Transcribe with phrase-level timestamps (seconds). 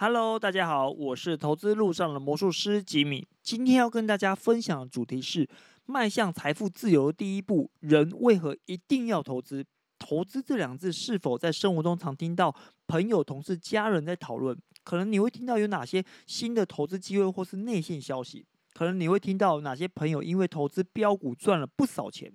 [0.00, 3.26] Hello，大家好，我是投资路上的魔术师吉米。
[3.42, 5.48] 今天要跟大家分享的主题是
[5.86, 9.66] 迈向财富自由的第一步，人为何一定要投资？
[9.98, 12.54] 投资这两字是否在生活中常听到
[12.86, 14.56] 朋友、同事、家人在讨论？
[14.84, 18.46] 可能你会听到有哪些新的投资机会或是内线消息？
[18.74, 22.32] 可能你会听到哪些朋友因为投资标股赚了不少钱？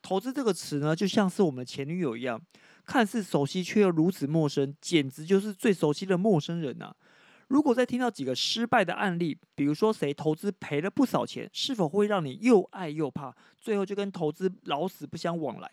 [0.00, 2.40] 投资这个词呢，就像是我们的前女友一样。
[2.88, 6.94] 看似熟悉却又如此陌生，简直就是最熟悉的陌生人呐！
[7.48, 15.70] 如果再听到几个失败的案例，比如说谁投资赔了不少钱，是否会让你又爱又怕，最后就跟投资老死不相往来？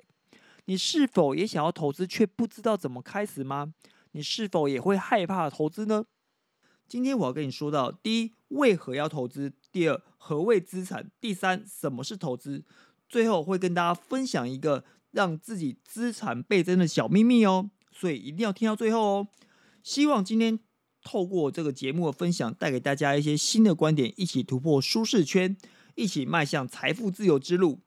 [0.66, 3.74] 你是否也想要投资却不知道怎么开始吗？
[4.12, 6.04] 你是否也会害怕投资呢？
[6.86, 12.64] 今天我要跟你说到：第一，为何要投资；第二，何谓资产；第三，什么是投资；
[13.08, 14.84] 最后会跟大家分享一个。
[15.16, 19.28] 让自己资产倍增的小秘密哦，所以一定要听到最后哦。
[19.82, 20.60] 希望今天
[21.04, 25.56] 透过这个节目的分享，带给大家一些新的观点，一起突破舒适圈，
[25.96, 27.80] 一起迈向财富自由之路。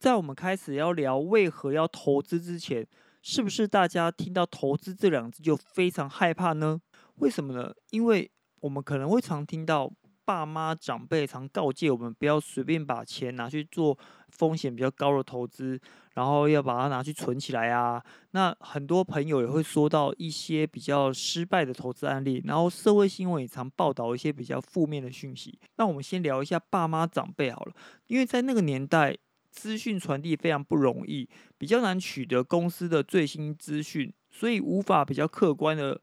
[0.00, 2.84] 在我们开始要聊为何要投资之前，
[3.22, 6.80] 是不是大家听到投资这两个字就非常害怕呢？
[7.18, 7.72] 为什么呢？
[7.90, 8.28] 因为
[8.62, 9.92] 我们可能会常听到。
[10.26, 13.98] 爸妈长辈常告诫我们，不要随便把钱拿去做
[14.30, 15.78] 风险比较高的投资，
[16.14, 18.02] 然后要把它拿去存起来啊。
[18.30, 25.58] 那很多朋友也会说到一些比较失败的投资案例，然后社会新闻也常报道一些比较负面的讯息。
[25.76, 27.74] 那我们先聊一下爸妈长辈好了，
[28.06, 29.16] 因为在那个年代，
[29.50, 36.00] 资讯传递非常不容易，比较难取得公司的最新资讯，所以无法比较客观的。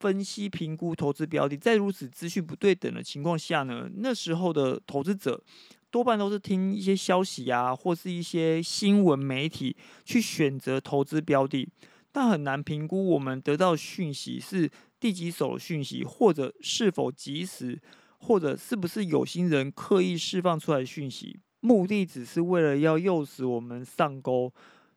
[0.00, 5.40] 分析评估投资标的，在如此资讯不对等的情况下呢，那时候的投资者
[5.92, 9.76] 多半都是听一些消息啊，或是一些新闻媒体
[10.06, 11.68] 去选择投资标的，
[12.10, 17.78] 但很难评估我们得到讯息是第几手的讯息，或者是否及时，
[18.16, 24.50] 或者是不是有心人刻意释放出来的讯息，目的只是为了要诱使我们上钩。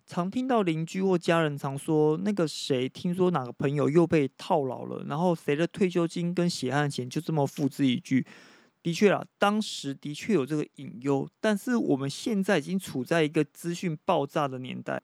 [0.07, 8.25] 常听到邻居或家人常说，那个谁听说哪个朋友又被套牢了，然后谁的退休金跟血汗钱就这么付之一炬。
[8.85, 15.01] 的确啊，当时的确有这个隐忧，但是我们现在已经处在一个资讯爆炸的年代。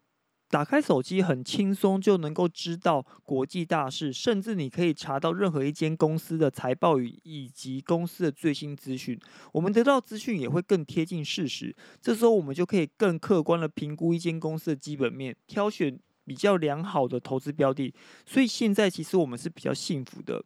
[0.52, 9.20] 打开手机很轻松就能够知道国际大事，甚至你可以查到任何一间公司的财报与以及公司的最新资讯。
[9.52, 17.92] 我们得到资讯也会更贴近事实，这时候我们就可以更客观的评估一间公司的基本面，挑选比较良好的投资标的。
[18.28, 20.44] 所以现在其实我们是比较幸福的。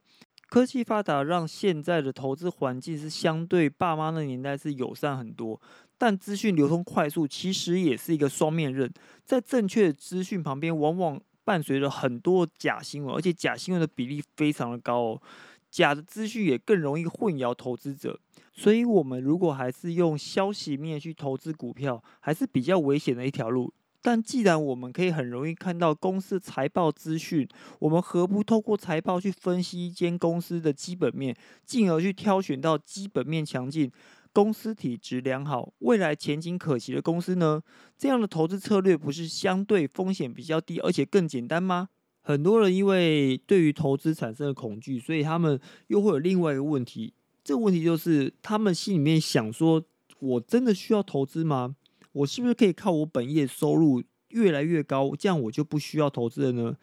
[0.56, 5.60] 科技发达，让现在的投资环境是相对爸妈那年代是友善很多。
[5.98, 8.90] 但资讯流通快速，其实也是一个双面刃。
[9.26, 15.22] 在正确的资讯旁边，往往伴随着很多假新闻，而且假新闻的比例非常的高哦。
[15.70, 18.18] 假的资讯也更容易混淆投资者。
[18.54, 23.74] 所以，我们如果还是用消息面去投资股票，还是比较危险的一条路。
[24.06, 27.48] 但既然我们可以很容易看到公司财报资讯，
[27.80, 31.36] 我们何不透过财报去分析一间公司的基本面，
[31.66, 33.92] 进而去挑选到基本面强劲、
[34.32, 37.64] 公司体质良好、未来前景可期的公司呢？
[37.98, 41.90] 这样的投资策略不是相对风险比较低，而且更简单吗？
[42.22, 47.16] 很多人因为对于投资产生了恐惧，所以他们又会有另外一个问题。
[47.44, 49.84] 这个问题就是，他们心里面想说：
[50.20, 51.76] 我真的需要投资吗？
[52.16, 56.78] 我是不是可以靠我本业收入越来越高，这样我就不需要投资了呢？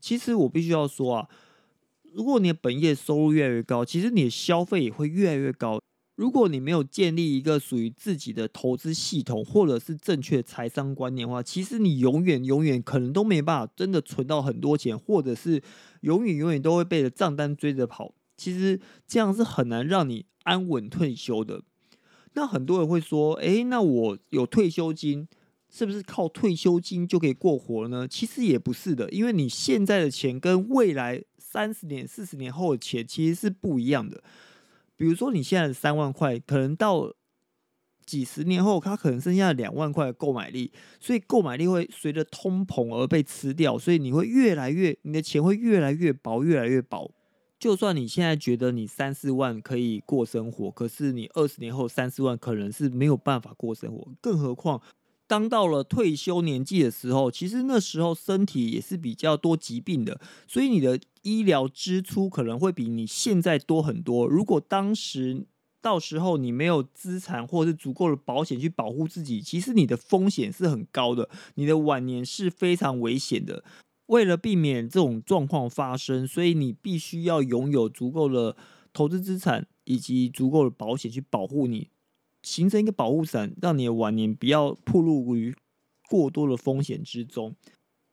[0.00, 1.28] 其实我必须要说啊，
[2.14, 5.78] 如果你的本业收入越来越高，其实你的消费也会越来越高。
[6.16, 15.62] 如果你没有建立一个属于自己的投资系统，或者是正确财商观念的话，其实你永远永远可能都没办法真的存到很多钱，或者是
[16.00, 18.14] 永远永远都会被账单追着跑。
[18.36, 21.62] 其实这样是很难让你安稳退休的。
[22.34, 25.26] 那很多人会说，诶，那我有退休金，
[25.68, 28.06] 是不是靠退休金就可以过活呢？
[28.06, 34.22] 其实也不是的，因为你现在的钱跟未来三十年、四十年后的钱其实是不一样的。
[34.96, 37.12] 比如说，你现在的三万块，可能到
[38.04, 47.10] 几十年后，它可能剩下两万块的购买力，所以购买力会随着通膨而被吃掉，所以你会越来越，你的钱会越来越薄，越来越薄。
[47.60, 54.08] 就算你现在觉得你三四万可以过生活，可是你二十年后三四万可能是没有办法过生活。
[54.22, 54.80] 更何况，
[55.26, 60.18] 当到了退休年纪的时候，其实那时候身体也是比较多疾病的，
[60.48, 64.26] 所以你的医疗支出可能会比你现在多很多。
[64.26, 65.44] 如果当时
[65.82, 73.62] 到时候你没有资产或是足够的保险去保护自己，其实你的风险是很高的，你的晚年是非常危险的。
[74.10, 78.56] 为了避免这种状况发生，所以你必须要拥有足够的
[78.92, 81.90] 投资资产以及足够的保险去保护你，
[82.42, 85.54] 形成一个保护伞，让你的晚年不要暴露于
[86.08, 87.54] 过多的风险之中。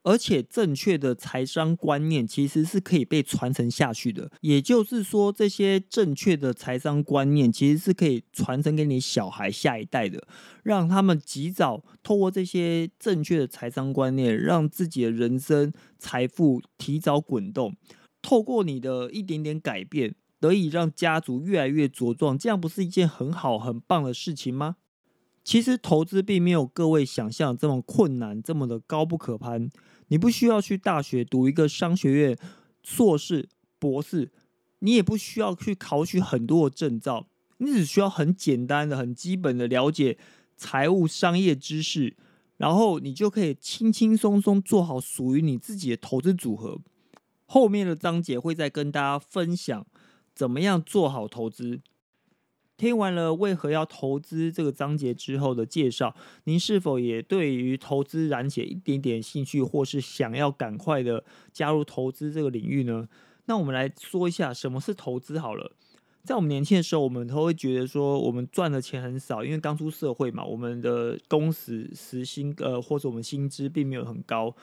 [0.08, 10.26] 而且正确的财商观念其实是可以被传承下去的，也就是说，这些正确的财商观念其实是可以传承给你小孩下一代的，
[10.64, 17.76] 让他们及早透过这些正确的财商观念，让自己的人生财富提早滚动，
[18.22, 24.78] 透过你的一点点改变，得以让家族越来越茁壮，这样不是一件很好很棒的事情吗？
[25.44, 29.70] 其实投资并没有各位想象这么困难，这么的高不可攀。
[30.08, 32.38] 你不需要去大学读一个商学院
[32.82, 33.50] 硕士、
[33.80, 34.32] 博士，
[34.80, 37.28] 你也不需要去考取很多的证照，
[37.58, 40.18] 你只需要很简单的、很基本的了解
[40.56, 42.16] 财务、商业知识，
[42.58, 46.80] 然后你就可以轻轻松松做好属于你自己的投资组合。
[47.46, 49.86] 后面的章节会再跟大家分享
[50.36, 51.82] 怎么样做好投资。
[52.78, 63.10] 听完了为何要投资这个章节之后的介绍，您是否也对于投资燃起一点点兴趣，或是想要赶快的加入投资这个领域呢？
[63.46, 65.72] 那我们来说一下什么是投资好了。
[66.24, 74.54] 在我们年轻的时候，我们都会觉得说，我们赚的钱很少，因为刚出社会嘛，我们的工时时薪呃，或者我们薪资并没有很高。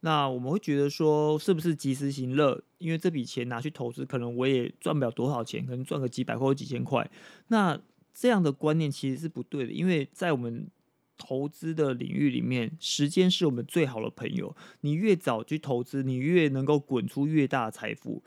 [0.00, 2.62] 那我们会觉得说，是不是及时行乐？
[2.78, 7.10] 因为这笔钱拿去投资，可能我也赚不了多少钱，可能赚个几百或几千块。
[7.48, 7.80] 那
[8.14, 10.68] 这样的观念其实是不对的，因为在我们
[11.16, 14.54] 投资的领域里面，时间是我们最好的朋友。
[14.82, 18.22] 你越早去投资，你越能够滚出越大的财富。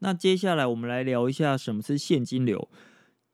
[0.00, 2.68] 那接下来我们来聊一下什么是现金流。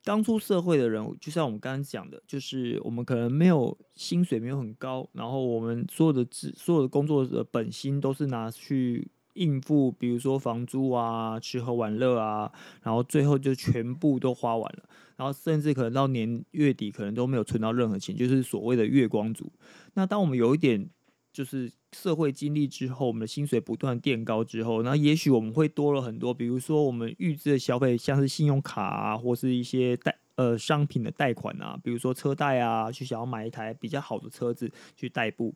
[0.05, 12.51] 刚出社会的人，就像我们刚刚讲的，就是我们可能没有薪水，没有很高，然后我们所有的资、所有的工作的本薪都是拿去应付，比如说房租啊、吃喝玩乐啊，
[12.83, 19.53] 然后最后就全部都花完了，然后甚至可能到年月底，可能都没有存到任何钱，就是所谓的月光族。
[19.95, 20.89] 那当我们有一点
[21.39, 35.55] 就是社会经历之后，我们的薪水不断垫高之后，那也许我们会多了很多，比如说我们预支的消费，像是信用卡啊，或是一些贷呃商品的贷款啊，比如说车贷啊，去想要买一台比较好的车子去代步。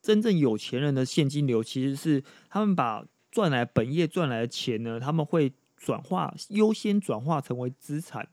[0.00, 8.26] 真正有钱人的现金流其实是他们把赚来本业赚来的钱呢，他们会转化优先转化成为资产。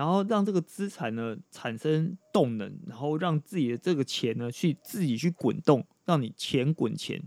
[0.00, 7.22] 然后让这个资产呢产生动能，然后让自己的这个钱呢去自己去滚动，让你钱滚钱。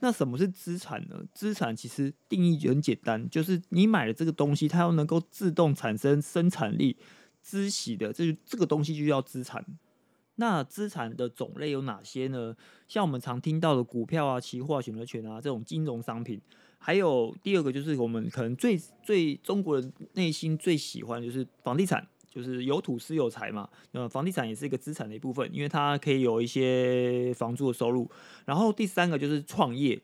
[0.00, 1.22] 那什么是资产呢？
[1.32, 6.96] 资产其实定义很简单，就是你买的这个东西，它要能够自动产生生产力、
[7.46, 9.64] 孳息的，这这个东西就叫资产。
[10.34, 12.56] 那资产的种类有哪些呢？
[12.88, 16.40] 像我们常听到的股票啊、期货、选择权啊这种金融商品。
[16.82, 23.68] 还有第二个就是我们可能最最中国人内心最喜欢就是房地产，就是有土私有财嘛。
[23.92, 28.10] 那房地产也是一个资产的一部分，因为它可以有一些房租的收入。
[28.46, 30.00] 然后第三个就是创业，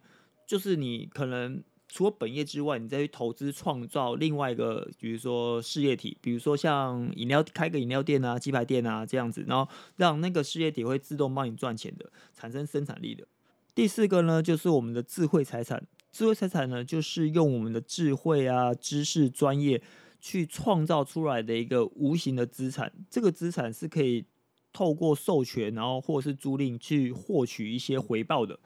[0.47, 13.27] 就是你可能除了本业之外，你再去投资创造另外一个，比如说事业体，比如说像饮料开个饮料店啊、鸡排店啊这样子，然后让那个事业体会自动帮你赚钱的，产生生产力的。
[13.75, 15.83] 第四个呢，就是我们的智慧财产。
[16.17, 19.83] 智慧财产呢，就是用我们的智慧啊、知识、专业
[20.19, 22.91] 去创造出来的一个无形的资产。
[23.11, 24.25] 这个资产是可以
[24.73, 28.59] 透过授权，然后或是租赁去获取一些回报的。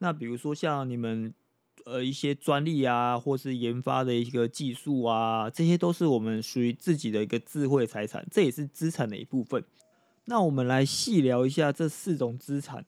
[0.00, 1.32] 那比如说像你们
[1.86, 9.64] 呃一些专利啊，或是研发的一个技术啊，这些都是我们属于自己的一个智慧财产，这也是资产的一部分。
[10.26, 12.84] 那我们来细聊一下这四种资产。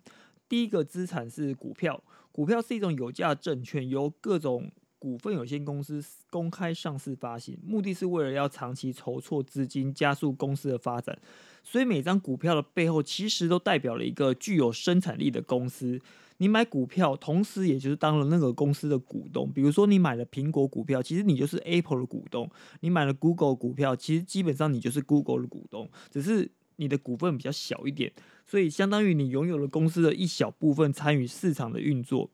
[0.47, 2.05] 第一个资产是股票。
[2.33, 11.19] 股票是一种有价证券，由各种股份有限公司公开上市发行，目的是为了要长期筹措资金，加速公司的发展。
[11.63, 16.01] 所以每张股票的背后，其实都代表了一个具有生产力的公司。
[16.39, 19.53] 你买股票，同时也就是当了那个公司的股东。
[19.53, 22.47] 比如说，你买了苹果股票，其实你就是 Apple 的股东；
[22.81, 28.13] 你买了 Google 股票，其实基本上你就是 Google 的股东，只是你的股份比较小一点。
[28.45, 32.29] 所以，相当于你拥有了公司的一小部分参与市场的运作。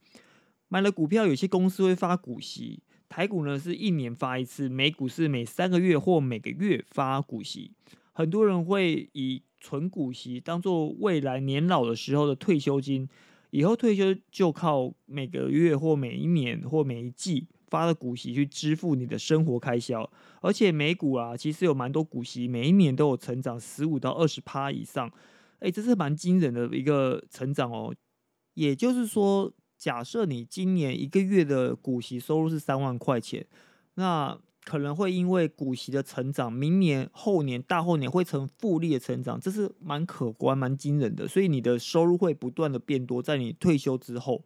[0.69, 2.81] 买了股票，有些公司会发股息。
[3.09, 7.71] 台股呢是一年发一次，美股是每三个月或每个月发股息。
[8.13, 13.09] 很多人会以存股息当做未来年老的时候的退休金，
[13.51, 20.11] 以后退休就靠每个月或每一年或每一季发的股息去支付你的生活开销。
[20.41, 25.11] 而且美股啊，其实有蛮多股息，每一年都有成长十五到二十趴以上。
[25.59, 27.95] 哎，这是蛮惊人的一个成长哦。
[28.55, 33.47] 也就是说，假设你今年一个月的股息收入是三万块钱，
[33.95, 41.27] 那可能会因为股息的成长，明年、后年、大后年会成复利的成长，这是蛮可观、蛮惊人的。
[41.27, 44.45] 所以你的收入会不断的变多，在你退休之后。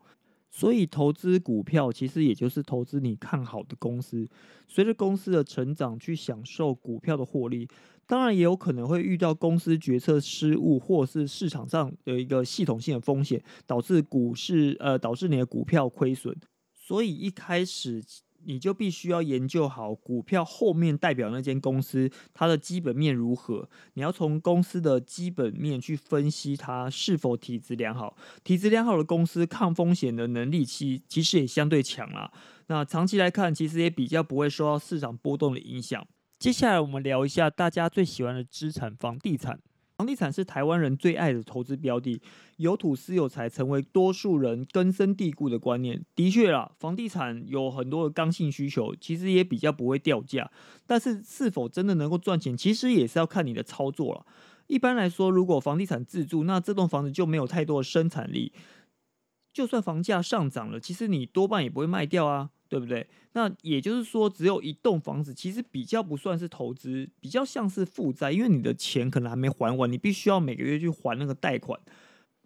[0.50, 4.28] 所以投资股票其实也就是投资你看好的公司，
[4.66, 7.68] 随着公司的成长去享受股票的获利。
[8.06, 16.36] 当然也有可能会遇到公司决策失误，或是市场上有一个系统性的风险，导致股市呃导致你的股票亏损。
[16.74, 18.02] 所以一开始。
[18.44, 23.68] 你就必须要研究好股票后面代表那间公司它的基本面如何。
[23.94, 28.16] 你要从公司的基本面去分析它是否体质良好。
[28.42, 32.32] 体质良好的公司抗风险的能力其其实也相对强啦。
[32.68, 36.06] 那长期来看，其实也比较不会受到市场波动的影响。
[36.38, 39.60] 接下来我们聊一下大家最喜欢的资产——房地产。
[40.00, 42.22] 房地产是台湾人最爱的投资标的，
[42.56, 46.02] 有土私有财成为多数人根深蒂固的观念。
[46.16, 50.50] 的确啦，房地产有很多的刚性需求，其实也比较不会掉价。
[50.86, 54.24] 但是是否真的能够赚钱，其实也是要看你的操作了。
[54.68, 58.54] 一般来说，如果房地产自住，那这栋房子就没有太多的生产力。
[59.52, 62.48] 就算房价上涨了，其实你多半也不会卖掉啊。
[62.70, 63.04] 对不对？
[63.32, 71.78] 那也就是说，只有一栋房子，其实比较不算是投资，比较像是负债，因为你的钱可能还没还完，你必须要每个月去还那个贷款。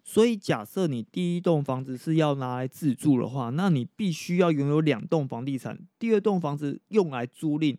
[0.03, 7.77] 所以，假设你第一栋房子是要拿来自住的话，那你必须要拥有两栋房地产，第二栋房子用来租赁，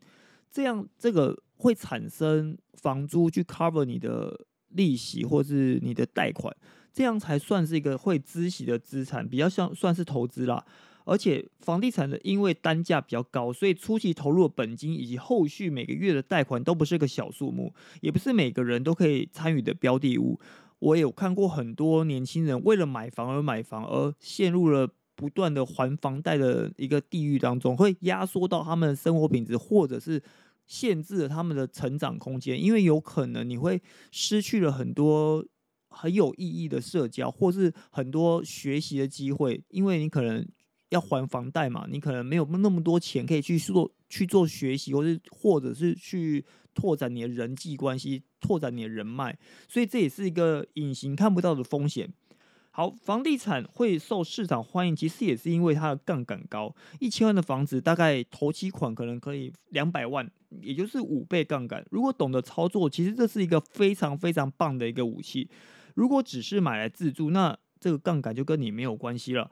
[0.50, 6.56] 这样这个会产生房租去 cover 你的利息或是你的贷款，
[6.92, 10.64] 这样才算是一个会孳息的资产，比较像算是投资啦。
[11.06, 20.40] 而且房地产的因为单价比较高，所以初期投入的本金以及后续每个月的贷款都不是个小数目，也不是每个人都可以参与的标的物。
[20.80, 30.20] 我有看过很多年轻人为了买房而买房，而陷入了不断的还房贷的一个地狱当中，会压缩到他们的生活品质，或者是
[30.66, 32.60] 限制了他们的成长空间。
[32.60, 35.46] 因为有可能你会失去了很多
[35.88, 40.44] 很有意义的社交，或是很多学习的机会，因为你可能。
[40.90, 41.86] 要还房贷嘛？
[41.90, 49.36] 你可能没有那么多钱可以去做去做学习，或是或者是去拓展你的人际关系，拓展你的人脉，
[49.68, 52.12] 所以这也是一个隐形看不到的风险。
[52.70, 56.74] 好，房地产会受市场欢迎，其实也是因为它的杠杆高。
[57.00, 61.82] 一千万的房子，大概头期款可能可以两百万，也就是五倍杠杆。
[61.90, 65.48] 如果懂得操作，其实这是一个非常非常棒的一个武器。
[65.94, 69.50] 如果只是买来自住，那这个杠杆就跟你没有关系了。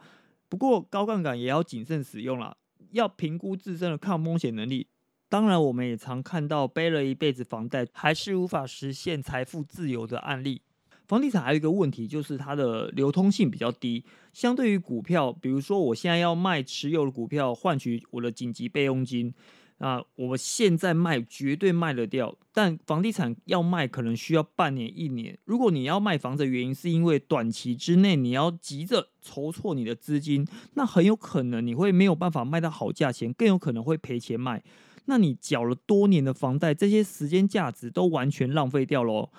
[0.54, 2.56] 不过高杠杆也要谨慎使用啦，
[2.92, 4.86] 要评估自身的抗风险能力。
[5.28, 10.62] 当然，我们也常看到背了一辈子房贷还是无法实现财富自由的案例。
[11.08, 19.34] 房地产还有一个问题，就是它的流通性比较低，相对于股票，比如说我现在要卖持有的股票换取我的紧急备用金。
[19.78, 25.36] 啊，我现在卖绝对卖得掉，但房地产要卖可能需要半年一年。
[25.44, 34.62] 如果你要卖房子，原因是因为短期之内你要急着筹措你的资金，那很有可能你会没有办法卖到好价钱，更有可能会赔钱卖。
[35.06, 39.30] 那你缴了多年的房贷，这些时间价值都完全浪费掉喽。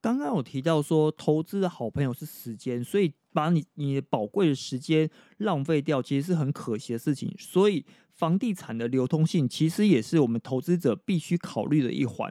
[0.00, 7.34] 刚刚有提到说，投资的好朋友是时间，所以把你你的宝贵的时间浪费掉，其实是很可惜的事情。
[7.38, 7.84] 所以。
[8.12, 12.30] 房地产的流通性其实也是我们投资者必须考虑的一环。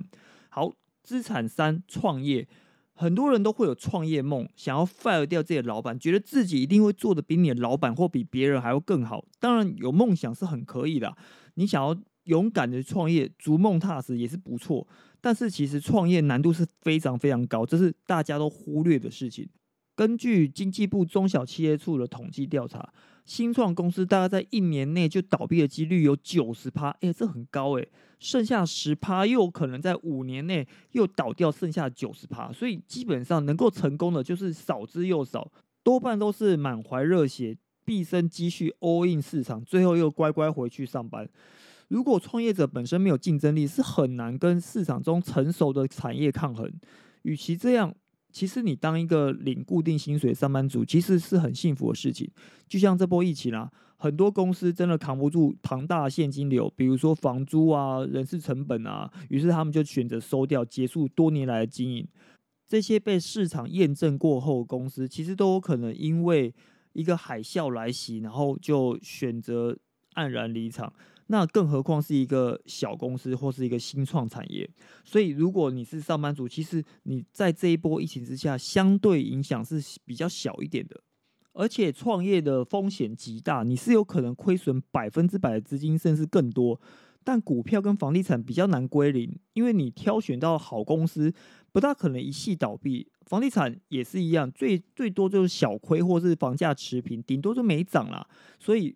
[0.49, 0.71] 好，
[1.01, 2.47] 资产三创业，
[2.93, 9.25] 很多人都会有创业梦，想要 fire 掉自己的老板，觉得自己一定会做的比你的老板或比别人还要更好。
[9.39, 11.17] 当然，有梦想是很可以的，
[11.55, 11.99] 你想要
[12.29, 14.87] 勇敢的创业，逐梦踏实也是不错。
[15.19, 19.49] 但是，其实创业难度是非常非常高，这是大家都忽略的事情。
[19.95, 22.93] 根据经济部中小企业处的统计调查。
[23.25, 27.85] 新创公司大概在一年内就倒闭的几率有九十趴，哎，这很高哎。
[28.19, 35.51] 剩下十趴又可能在五年内又倒掉，剩下九十趴，所以基本上能够成功的就是少之又少，
[35.83, 37.55] 多半都是满怀热血，
[37.85, 41.29] 毕生积蓄 all in 市场，最后又乖乖回去上班。
[41.89, 46.71] 如果创业者本身没有竞争力，是很难跟市场中成熟的产业抗衡。
[47.23, 47.93] 与其这样。
[48.31, 52.29] 其实你当一个领固定薪水上班族，其实是很幸福的事情。
[52.67, 53.67] 就像这波疫情啊，
[53.97, 62.07] 很多公司真的扛不住庞大的现金流，比如说房租啊、人事成本啊，于是他们就选择收掉，结束多年来的经营。
[62.67, 66.53] 这些被市场验证过后，公司其实都有可能因为
[66.93, 69.75] 一个海啸来袭，然后就选择
[70.13, 70.93] 黯然离场。
[71.31, 74.67] 那更何况是一个小公司或是一个新创产业，
[75.03, 80.99] 所以如果你是上班族，其实你在这一波疫情之下，相对影响是比较小一点的。
[81.53, 86.79] 而且创业的风险极大，你是有可能亏损百分之百的资金，甚至更多。
[87.23, 91.31] 但股票跟房地产比较难归零，因为你挑选到好公司，
[91.71, 93.11] 不大可能一系倒闭。
[93.25, 98.25] 房地产也是一样，最最多就是小亏，或是房价持平，顶多就没涨啦。
[98.57, 98.95] 所以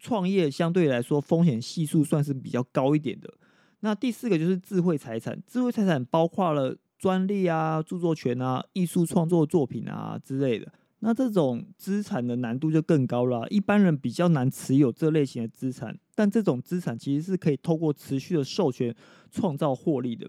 [0.00, 3.32] 创业相对来说风险系数算是比较高一点的。
[3.80, 10.72] 那第四个就是智慧财产，智慧财产包括了专利啊、著作权啊、艺术创作作品啊之类的。
[11.00, 15.98] 那这种资产的难度就更高了，一般人比较难持有这类型的资产。
[16.14, 18.94] 但这种资产其实是可以透过持续的授权
[19.30, 20.28] 创造获利的。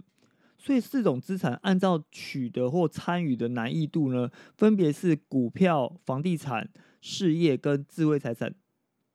[0.57, 6.69] 所以四种资产按照取得或参与的难易度呢，分别是股票、房地产、
[7.01, 8.53] 事业跟智慧财产。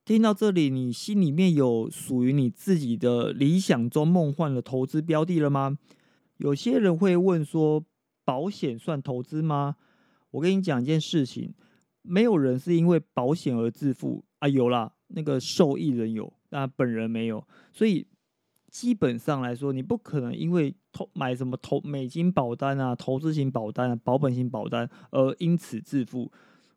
[0.06, 5.76] 听到这里，你心里面有属于你自己的理想中梦幻的投资标的了吗？
[6.36, 7.84] 有些人会问说，
[8.24, 9.74] 保险算投资吗？
[10.30, 11.52] 我跟你讲一件事情，
[12.02, 17.44] 没有人是因为保险而致富啊，有啦，那个受益人有，那本人没有。
[17.72, 18.06] 所以
[18.70, 26.30] 基本上来说，你不可能因为投买什么投美金保单啊、投资型保单、啊、保本型保单而因此致富。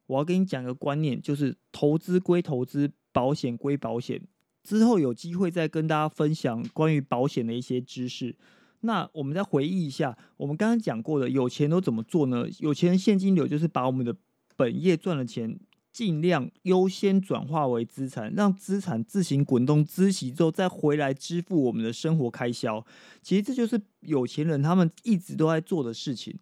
[0.09, 2.91] 我要跟你讲个观念，就是投资归投资。
[3.11, 4.21] 保险归保险，
[4.63, 8.35] 之后有机会再跟大家分享关于保险的一些知识。
[8.81, 12.45] 那我们再回忆一下，我们刚刚讲过的，有钱都怎么做呢？
[12.59, 14.15] 有钱现金流就是把我们的
[14.55, 15.59] 本业赚的钱，
[15.91, 22.85] 尽量优先转化为资产，让资产自行滚动孳息之后，再回来支付我们的生活开销。
[23.23, 26.37] 其实这就是有钱人他们一直都在做的事情。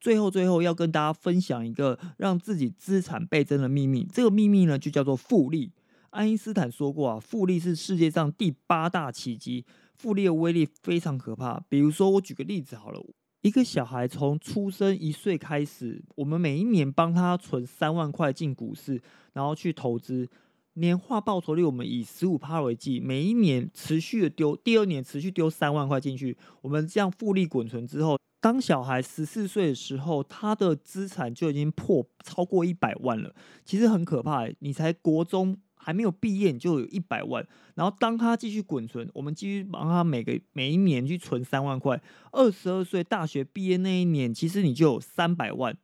[0.00, 4.06] 最后，最后要跟大家分享一个让自己资产倍增的秘密。
[4.12, 5.72] 这个秘密呢，就叫做复利。
[6.10, 11.62] 爱因斯坦说过啊，复利是世界上第八大奇迹，复利的威力非常可怕。
[11.68, 13.04] 比如说，我举个例子好了，
[13.42, 19.00] 一个小孩从出生一岁开始，我们每一年帮他存三万块进股市，
[19.34, 20.28] 然后去投资，
[20.74, 34.48] 年化报酬率我们以十五趴为计，每一年持续的丢，第二年持续丢三万块进去，我们这样复利滚存之后，当小孩十四岁的时候，他的资产就已经破超过一百万了，其实很可怕。
[34.58, 35.58] 你才国中。
[35.80, 37.46] 还没有毕业你就有一百万，
[37.76, 41.98] 然后当他继续滚存，我们继续帮他每个每一年去存三万块。
[42.32, 45.78] 二十二岁大学毕业那一年，其实你就有三百万，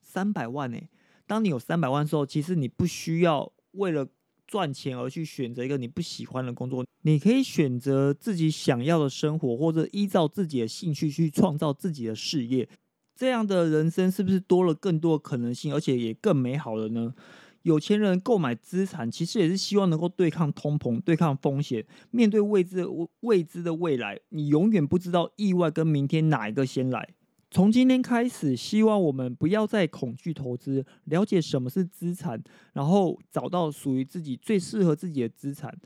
[0.00, 0.78] 三百万呢。
[1.26, 4.06] 当你有三百万的时候，其实你不需要为了
[4.50, 12.68] 赚钱而去选择一个你不喜欢的工作，你可以选择自己想要的生活，或者依照自己的兴趣去创造自己的事业。
[13.14, 17.14] 这样的人生是不是多了更多的可能性，而且也更美好了呢？
[17.62, 21.86] 有钱人购买资产，其实也是希望能够对抗通膨、对抗风险。
[22.10, 22.84] 面对未知
[23.20, 27.10] 未知的未来，你永远不知道意外跟明天哪一个先来。
[27.52, 32.40] 从今天开始，希望我们不要再恐惧投资，了解什么是资产，
[32.74, 35.76] 然后找到属于自己最适合自己的资产，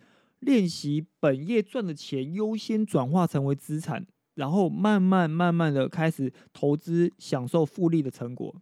[0.40, 8.55] 练习本业赚的钱优先转化成为资产，然后慢慢慢慢的开始投资，享受复利的成果。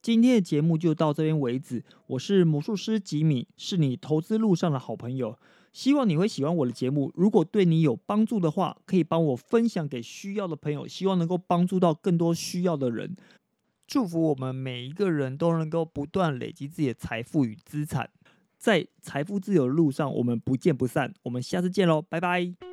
[0.00, 1.84] 今天的节目就到这边为止。
[2.06, 5.38] 我是魔术师吉米，是你投资路上的好朋友。
[5.78, 7.12] 希望你会喜欢我的节目。
[7.14, 10.88] 如果对你有帮助的话，可以帮我分享给需要的朋友。
[10.88, 13.14] 希望能够帮助到更多需要的人。
[13.86, 18.10] 祝福我们每一个人都能够不断累积自己的财富与资产，
[18.58, 21.14] 在财富自由的路上，我们不见不散。
[21.22, 22.67] 我们下次见喽，拜拜。